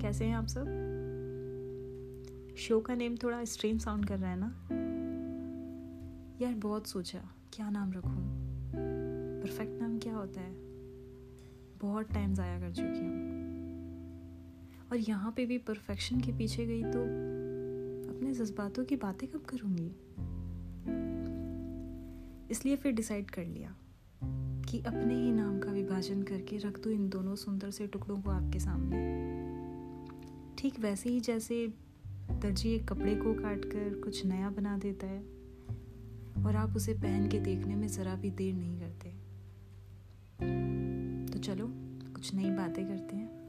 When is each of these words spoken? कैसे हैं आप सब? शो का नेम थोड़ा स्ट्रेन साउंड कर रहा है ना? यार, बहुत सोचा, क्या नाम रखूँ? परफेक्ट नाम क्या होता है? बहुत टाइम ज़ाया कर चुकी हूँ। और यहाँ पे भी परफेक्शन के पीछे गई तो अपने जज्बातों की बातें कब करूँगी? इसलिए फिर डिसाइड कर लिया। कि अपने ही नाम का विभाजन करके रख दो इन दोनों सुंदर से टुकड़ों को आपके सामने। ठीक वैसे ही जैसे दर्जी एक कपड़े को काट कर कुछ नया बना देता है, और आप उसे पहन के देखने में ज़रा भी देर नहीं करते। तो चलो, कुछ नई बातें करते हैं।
कैसे 0.00 0.24
हैं 0.24 0.36
आप 0.36 0.46
सब? 0.46 0.66
शो 2.58 2.80
का 2.80 2.94
नेम 2.94 3.16
थोड़ा 3.16 3.44
स्ट्रेन 3.44 3.78
साउंड 3.78 4.06
कर 4.06 4.18
रहा 4.18 4.30
है 4.30 4.36
ना? 4.40 4.58
यार, 6.44 6.54
बहुत 6.54 6.86
सोचा, 6.86 7.30
क्या 7.52 7.70
नाम 7.70 7.92
रखूँ? 7.92 8.40
परफेक्ट 9.42 9.80
नाम 9.80 9.98
क्या 9.98 10.16
होता 10.16 10.40
है? 10.40 10.54
बहुत 11.80 12.12
टाइम 12.12 12.34
ज़ाया 12.34 12.60
कर 12.60 12.72
चुकी 12.72 12.98
हूँ। 12.98 13.30
और 14.90 14.96
यहाँ 14.96 15.32
पे 15.36 15.46
भी 15.46 15.58
परफेक्शन 15.58 16.20
के 16.20 16.32
पीछे 16.32 16.66
गई 16.66 16.82
तो 16.82 17.02
अपने 18.16 18.32
जज्बातों 18.32 18.84
की 18.84 18.96
बातें 18.96 19.28
कब 19.28 19.40
करूँगी? 19.40 19.92
इसलिए 22.50 22.76
फिर 22.76 22.92
डिसाइड 22.92 23.30
कर 23.30 23.44
लिया। 23.44 23.76
कि 24.70 24.80
अपने 24.80 25.14
ही 25.14 25.32
नाम 25.32 25.58
का 25.58 25.72
विभाजन 25.72 26.22
करके 26.22 26.56
रख 26.56 26.78
दो 26.80 26.90
इन 26.90 27.08
दोनों 27.08 27.34
सुंदर 27.36 27.70
से 27.70 27.86
टुकड़ों 27.86 28.20
को 28.22 28.30
आपके 28.30 28.60
सामने। 28.60 28.98
ठीक 30.58 30.80
वैसे 30.80 31.10
ही 31.10 31.20
जैसे 31.20 31.72
दर्जी 32.30 32.70
एक 32.70 32.88
कपड़े 32.88 33.14
को 33.14 33.34
काट 33.34 33.64
कर 33.64 34.00
कुछ 34.04 34.26
नया 34.26 34.50
बना 34.50 34.78
देता 34.78 35.06
है, 35.06 35.20
और 36.46 36.56
आप 36.56 36.76
उसे 36.76 36.94
पहन 36.94 37.28
के 37.28 37.40
देखने 37.40 37.76
में 37.76 37.88
ज़रा 37.88 38.14
भी 38.14 38.30
देर 38.30 38.54
नहीं 38.54 38.80
करते। 38.80 39.10
तो 41.32 41.38
चलो, 41.38 41.66
कुछ 42.14 42.34
नई 42.34 42.50
बातें 42.50 42.86
करते 42.86 43.16
हैं। 43.16 43.39